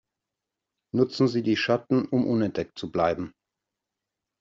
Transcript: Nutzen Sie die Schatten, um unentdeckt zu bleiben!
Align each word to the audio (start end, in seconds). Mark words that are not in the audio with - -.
Nutzen 0.95 1.27
Sie 1.27 1.43
die 1.43 1.55
Schatten, 1.55 2.07
um 2.07 2.25
unentdeckt 2.25 2.79
zu 2.79 2.91
bleiben! 2.91 3.33